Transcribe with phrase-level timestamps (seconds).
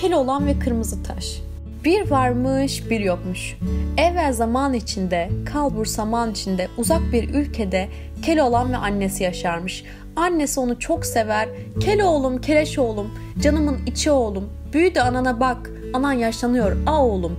[0.00, 1.40] Keloğlan ve Kırmızı Taş
[1.84, 3.56] bir varmış bir yokmuş.
[3.96, 7.88] Evvel zaman içinde, kalbur zaman içinde uzak bir ülkede
[8.22, 9.84] Keloğlan ve annesi yaşarmış.
[10.16, 11.48] Annesi onu çok sever.
[11.80, 14.48] Keloğlum, keleş oğlum, canımın içi oğlum.
[14.72, 17.38] Büyü de anana bak, anan yaşlanıyor, a oğlum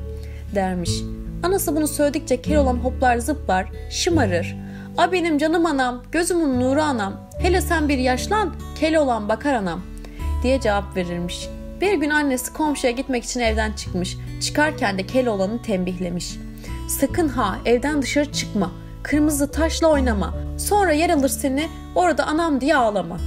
[0.55, 0.91] dermiş.
[1.43, 4.57] Anası bunu söyledikçe Keloğlan hoplar zıplar, şımarır.
[4.97, 7.13] A benim canım anam, gözümün nuru anam.
[7.41, 9.81] Hele sen bir yaşlan, Keloğlan bakar anam
[10.43, 11.49] diye cevap verirmiş.
[11.81, 14.17] Bir gün annesi komşuya gitmek için evden çıkmış.
[14.41, 16.37] Çıkarken de Keloğlan'ı tembihlemiş.
[16.89, 18.71] Sakın ha evden dışarı çıkma.
[19.03, 20.33] Kırmızı taşla oynama.
[20.57, 23.17] Sonra yer alır seni orada anam diye ağlama.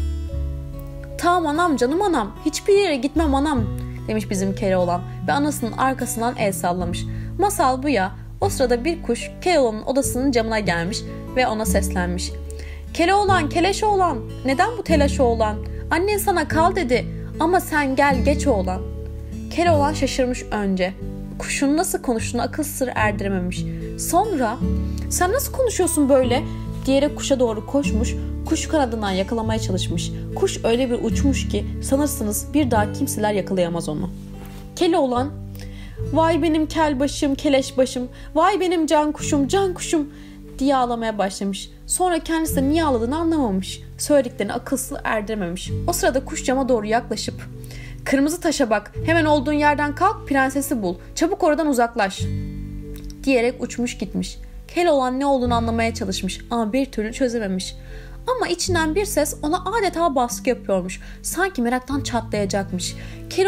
[1.18, 2.36] Tamam anam canım anam.
[2.44, 3.64] Hiçbir yere gitmem anam
[4.08, 7.04] demiş bizim Keloğlan ve anasının arkasından el sallamış.
[7.38, 8.12] Masal bu ya.
[8.40, 10.98] O sırada bir kuş Keloğlan'ın odasının camına gelmiş
[11.36, 12.32] ve ona seslenmiş.
[12.94, 15.56] Keloğlan, keleş oğlan, neden bu telaş oğlan?
[15.90, 18.82] Annen sana kal dedi ama sen gel geç oğlan.
[19.50, 20.94] Keloğlan şaşırmış önce.
[21.38, 23.64] Kuşun nasıl konuştuğunu akıl sır erdirememiş.
[23.98, 24.56] Sonra
[25.10, 26.42] sen nasıl konuşuyorsun böyle
[26.86, 28.14] diyerek kuşa doğru koşmuş.
[28.46, 30.12] Kuş kanadından yakalamaya çalışmış.
[30.34, 34.10] Kuş öyle bir uçmuş ki sanırsınız bir daha kimseler yakalayamaz onu.
[34.76, 35.30] Keloğlan
[36.12, 38.08] Vay benim kel başım, keleş başım.
[38.34, 40.08] Vay benim can kuşum, can kuşum
[40.62, 41.70] diye ağlamaya başlamış.
[41.86, 43.80] Sonra kendisi de niye ağladığını anlamamış.
[43.98, 45.70] Söylediklerini akılsız erdirememiş.
[45.86, 47.34] O sırada kuş cama doğru yaklaşıp
[48.04, 48.92] Kırmızı taşa bak.
[49.06, 50.94] Hemen olduğun yerden kalk prensesi bul.
[51.14, 52.20] Çabuk oradan uzaklaş.
[53.24, 54.38] Diyerek uçmuş gitmiş.
[54.68, 57.74] Kel olan ne olduğunu anlamaya çalışmış ama bir türlü çözememiş.
[58.26, 61.00] Ama içinden bir ses ona adeta baskı yapıyormuş.
[61.22, 62.94] Sanki meraktan çatlayacakmış.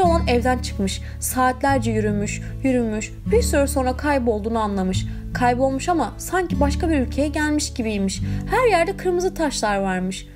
[0.02, 1.02] olan evden çıkmış.
[1.20, 3.12] Saatlerce yürümüş, yürümüş.
[3.26, 5.06] Bir süre sonra kaybolduğunu anlamış.
[5.34, 8.22] Kaybolmuş ama sanki başka bir ülkeye gelmiş gibiymiş.
[8.50, 10.26] Her yerde kırmızı taşlar varmış.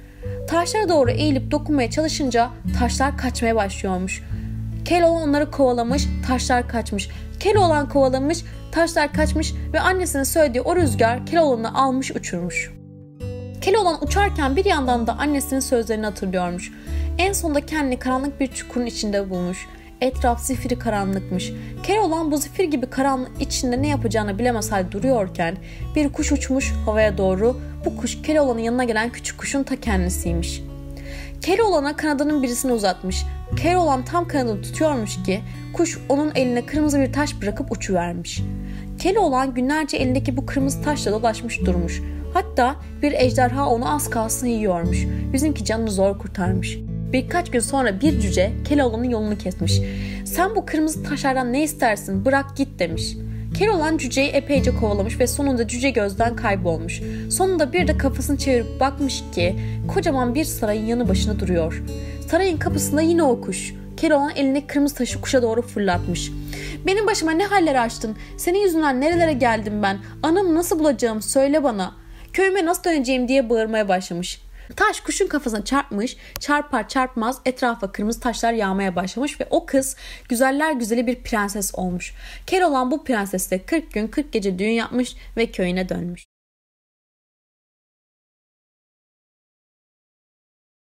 [0.48, 4.22] Taşlara doğru eğilip dokunmaya çalışınca taşlar kaçmaya başlıyormuş.
[4.84, 7.10] Keloğlan onları kovalamış, taşlar kaçmış.
[7.40, 12.77] Keloğlan kovalamış, taşlar kaçmış ve annesinin söylediği o rüzgar Keloğlan'ı almış uçurmuş.
[13.68, 16.72] Keloğlan uçarken bir yandan da annesinin sözlerini hatırlıyormuş.
[17.18, 19.66] En sonunda kendini karanlık bir çukurun içinde bulmuş.
[20.00, 21.52] Etraf zifiri karanlıkmış.
[21.82, 25.56] Keloğlan bu zifir gibi karanlık içinde ne yapacağını bilemez halde duruyorken
[25.96, 27.60] bir kuş uçmuş havaya doğru.
[27.84, 30.62] Bu kuş Keloğlan'ın yanına gelen küçük kuşun ta kendisiymiş.
[31.40, 33.24] Keloğlan'a kanadının birisini uzatmış.
[33.62, 35.40] Keloğlan tam kanadını tutuyormuş ki
[35.72, 38.42] kuş onun eline kırmızı bir taş bırakıp uçuvermiş.
[38.98, 42.02] Keloğlan günlerce elindeki bu kırmızı taşla dolaşmış durmuş.
[42.34, 45.06] Hatta bir ejderha onu az kalsın yiyormuş.
[45.32, 46.78] Bizimki canını zor kurtarmış.
[47.12, 49.80] Birkaç gün sonra bir cüce Keloğlan'ın yolunu kesmiş.
[50.24, 53.16] Sen bu kırmızı taşlardan ne istersin bırak git demiş.
[53.58, 57.02] Keloğlan cüceyi epeyce kovalamış ve sonunda cüce gözden kaybolmuş.
[57.30, 59.56] Sonunda bir de kafasını çevirip bakmış ki
[59.94, 61.82] kocaman bir sarayın yanı başında duruyor.
[62.30, 63.74] Sarayın kapısında yine o kuş.
[63.96, 66.32] Keloğlan eline kırmızı taşı kuşa doğru fırlatmış.
[66.86, 68.16] Benim başıma ne haller açtın?
[68.36, 69.98] Senin yüzünden nerelere geldim ben?
[70.22, 71.94] Anamı nasıl bulacağım söyle bana.
[72.38, 74.40] Köyüme nasıl döneceğim diye bağırmaya başlamış.
[74.76, 79.96] Taş kuşun kafasına çarpmış, çarpar çarpmaz etrafa kırmızı taşlar yağmaya başlamış ve o kız
[80.28, 82.14] güzeller güzeli bir prenses olmuş.
[82.46, 86.27] Ker olan bu prenses de 40 gün 40 gece düğün yapmış ve köyüne dönmüş.